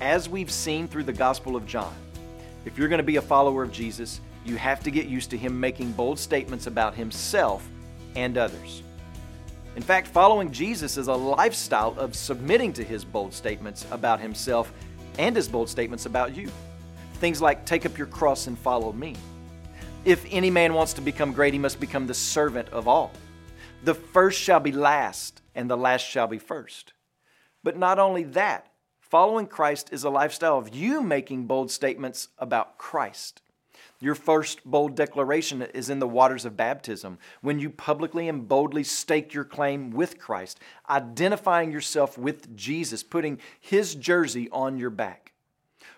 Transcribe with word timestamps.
As 0.00 0.28
we've 0.28 0.50
seen 0.50 0.88
through 0.88 1.04
the 1.04 1.12
Gospel 1.12 1.56
of 1.56 1.64
John, 1.64 1.94
if 2.66 2.76
you're 2.76 2.88
going 2.88 2.98
to 2.98 3.04
be 3.04 3.16
a 3.16 3.22
follower 3.22 3.62
of 3.62 3.72
Jesus, 3.72 4.20
you 4.44 4.56
have 4.56 4.80
to 4.80 4.90
get 4.90 5.06
used 5.06 5.30
to 5.30 5.38
him 5.38 5.58
making 5.58 5.92
bold 5.92 6.18
statements 6.18 6.66
about 6.66 6.94
himself 6.94 7.66
and 8.14 8.36
others. 8.36 8.82
In 9.74 9.82
fact, 9.82 10.06
following 10.06 10.52
Jesus 10.52 10.98
is 10.98 11.08
a 11.08 11.14
lifestyle 11.14 11.98
of 11.98 12.14
submitting 12.14 12.74
to 12.74 12.84
his 12.84 13.04
bold 13.04 13.32
statements 13.32 13.86
about 13.90 14.20
himself 14.20 14.72
and 15.18 15.34
his 15.34 15.48
bold 15.48 15.70
statements 15.70 16.04
about 16.04 16.36
you. 16.36 16.50
Things 17.14 17.40
like, 17.40 17.64
take 17.64 17.86
up 17.86 17.96
your 17.96 18.06
cross 18.06 18.46
and 18.48 18.58
follow 18.58 18.92
me. 18.92 19.16
If 20.04 20.26
any 20.30 20.50
man 20.50 20.74
wants 20.74 20.92
to 20.94 21.00
become 21.00 21.32
great, 21.32 21.54
he 21.54 21.58
must 21.58 21.80
become 21.80 22.06
the 22.06 22.14
servant 22.14 22.68
of 22.68 22.86
all. 22.86 23.12
The 23.82 23.94
first 23.94 24.38
shall 24.38 24.60
be 24.60 24.72
last, 24.72 25.40
and 25.54 25.70
the 25.70 25.76
last 25.76 26.02
shall 26.02 26.26
be 26.26 26.38
first. 26.38 26.92
But 27.62 27.78
not 27.78 27.98
only 27.98 28.24
that, 28.24 28.70
Following 29.10 29.46
Christ 29.46 29.90
is 29.92 30.02
a 30.02 30.10
lifestyle 30.10 30.58
of 30.58 30.74
you 30.74 31.00
making 31.00 31.46
bold 31.46 31.70
statements 31.70 32.26
about 32.38 32.76
Christ. 32.76 33.40
Your 34.00 34.16
first 34.16 34.64
bold 34.64 34.96
declaration 34.96 35.62
is 35.62 35.88
in 35.88 36.00
the 36.00 36.08
waters 36.08 36.44
of 36.44 36.56
baptism, 36.56 37.18
when 37.40 37.60
you 37.60 37.70
publicly 37.70 38.28
and 38.28 38.48
boldly 38.48 38.82
stake 38.82 39.32
your 39.32 39.44
claim 39.44 39.92
with 39.92 40.18
Christ, 40.18 40.58
identifying 40.90 41.70
yourself 41.70 42.18
with 42.18 42.56
Jesus, 42.56 43.04
putting 43.04 43.38
his 43.60 43.94
jersey 43.94 44.48
on 44.50 44.76
your 44.76 44.90
back. 44.90 45.34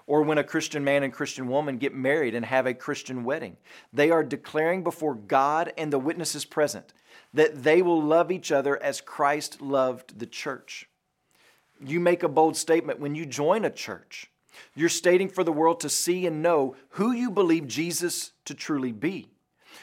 Or 0.06 0.20
when 0.20 0.36
a 0.36 0.44
Christian 0.44 0.84
man 0.84 1.02
and 1.02 1.10
Christian 1.10 1.48
woman 1.48 1.78
get 1.78 1.94
married 1.94 2.34
and 2.34 2.44
have 2.44 2.66
a 2.66 2.74
Christian 2.74 3.24
wedding, 3.24 3.56
they 3.90 4.10
are 4.10 4.22
declaring 4.22 4.84
before 4.84 5.14
God 5.14 5.72
and 5.78 5.90
the 5.90 5.98
witnesses 5.98 6.44
present 6.44 6.92
that 7.32 7.62
they 7.62 7.80
will 7.80 8.02
love 8.02 8.30
each 8.30 8.52
other 8.52 8.80
as 8.82 9.00
Christ 9.00 9.62
loved 9.62 10.18
the 10.18 10.26
church. 10.26 10.90
You 11.84 12.00
make 12.00 12.22
a 12.22 12.28
bold 12.28 12.56
statement 12.56 13.00
when 13.00 13.14
you 13.14 13.26
join 13.26 13.64
a 13.64 13.70
church. 13.70 14.30
You're 14.74 14.88
stating 14.88 15.28
for 15.28 15.44
the 15.44 15.52
world 15.52 15.80
to 15.80 15.88
see 15.88 16.26
and 16.26 16.42
know 16.42 16.76
who 16.90 17.12
you 17.12 17.30
believe 17.30 17.68
Jesus 17.68 18.32
to 18.44 18.54
truly 18.54 18.92
be. 18.92 19.28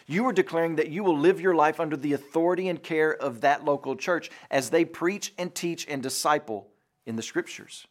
You 0.07 0.25
are 0.27 0.33
declaring 0.33 0.75
that 0.75 0.89
you 0.89 1.03
will 1.03 1.17
live 1.17 1.39
your 1.39 1.55
life 1.55 1.79
under 1.79 1.97
the 1.97 2.13
authority 2.13 2.67
and 2.67 2.81
care 2.81 3.15
of 3.15 3.41
that 3.41 3.63
local 3.63 3.95
church 3.95 4.29
as 4.51 4.69
they 4.69 4.85
preach 4.85 5.33
and 5.37 5.53
teach 5.53 5.87
and 5.87 6.03
disciple 6.03 6.67
in 7.05 7.15
the 7.15 7.23
scriptures. 7.23 7.87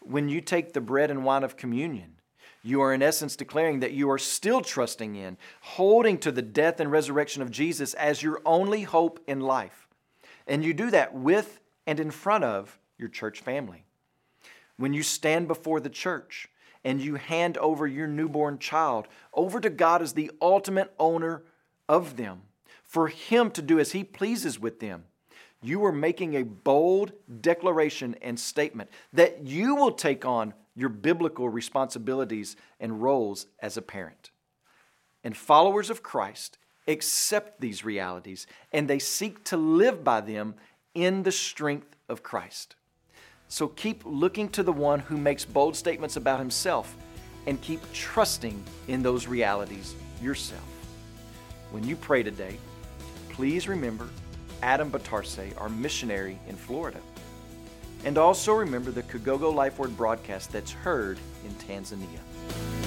When 0.00 0.28
you 0.28 0.40
take 0.40 0.72
the 0.72 0.80
bread 0.80 1.10
and 1.10 1.24
wine 1.24 1.44
of 1.44 1.56
communion, 1.56 2.14
you 2.62 2.80
are 2.80 2.92
in 2.92 3.02
essence 3.02 3.36
declaring 3.36 3.80
that 3.80 3.92
you 3.92 4.10
are 4.10 4.18
still 4.18 4.60
trusting 4.60 5.14
in, 5.14 5.36
holding 5.60 6.18
to 6.18 6.32
the 6.32 6.42
death 6.42 6.80
and 6.80 6.90
resurrection 6.90 7.42
of 7.42 7.50
Jesus 7.50 7.94
as 7.94 8.22
your 8.22 8.40
only 8.44 8.82
hope 8.82 9.20
in 9.26 9.40
life. 9.40 9.88
And 10.46 10.64
you 10.64 10.74
do 10.74 10.90
that 10.90 11.14
with 11.14 11.60
and 11.86 12.00
in 12.00 12.10
front 12.10 12.44
of 12.44 12.77
your 12.98 13.08
church 13.08 13.40
family. 13.40 13.84
When 14.76 14.92
you 14.92 15.02
stand 15.02 15.48
before 15.48 15.80
the 15.80 15.90
church 15.90 16.48
and 16.84 17.00
you 17.00 17.16
hand 17.16 17.58
over 17.58 17.86
your 17.86 18.06
newborn 18.06 18.58
child 18.58 19.08
over 19.34 19.60
to 19.60 19.70
God 19.70 20.02
as 20.02 20.12
the 20.12 20.30
ultimate 20.40 20.92
owner 20.98 21.42
of 21.88 22.16
them, 22.16 22.42
for 22.82 23.08
Him 23.08 23.50
to 23.52 23.62
do 23.62 23.78
as 23.78 23.92
He 23.92 24.04
pleases 24.04 24.58
with 24.58 24.80
them, 24.80 25.04
you 25.62 25.84
are 25.84 25.92
making 25.92 26.34
a 26.34 26.44
bold 26.44 27.12
declaration 27.40 28.16
and 28.22 28.38
statement 28.38 28.90
that 29.12 29.46
you 29.46 29.74
will 29.74 29.92
take 29.92 30.24
on 30.24 30.54
your 30.76 30.88
biblical 30.88 31.48
responsibilities 31.48 32.56
and 32.78 33.02
roles 33.02 33.46
as 33.58 33.76
a 33.76 33.82
parent. 33.82 34.30
And 35.24 35.36
followers 35.36 35.90
of 35.90 36.02
Christ 36.02 36.58
accept 36.86 37.60
these 37.60 37.84
realities 37.84 38.46
and 38.72 38.88
they 38.88 39.00
seek 39.00 39.42
to 39.44 39.56
live 39.56 40.04
by 40.04 40.20
them 40.20 40.54
in 40.94 41.24
the 41.24 41.32
strength 41.32 41.96
of 42.08 42.22
Christ. 42.22 42.76
So 43.48 43.68
keep 43.68 44.02
looking 44.04 44.50
to 44.50 44.62
the 44.62 44.72
one 44.72 45.00
who 45.00 45.16
makes 45.16 45.44
bold 45.44 45.74
statements 45.74 46.16
about 46.16 46.38
himself 46.38 46.94
and 47.46 47.60
keep 47.62 47.80
trusting 47.92 48.62
in 48.88 49.02
those 49.02 49.26
realities 49.26 49.94
yourself. 50.22 50.62
When 51.70 51.82
you 51.82 51.96
pray 51.96 52.22
today, 52.22 52.58
please 53.30 53.66
remember 53.66 54.10
Adam 54.62 54.90
Batarse, 54.90 55.58
our 55.58 55.70
missionary 55.70 56.38
in 56.46 56.56
Florida. 56.56 57.00
And 58.04 58.18
also 58.18 58.52
remember 58.52 58.90
the 58.90 59.02
Kigogo 59.02 59.52
Life 59.52 59.78
Word 59.78 59.96
broadcast 59.96 60.52
that's 60.52 60.70
heard 60.70 61.18
in 61.44 61.54
Tanzania. 61.54 62.77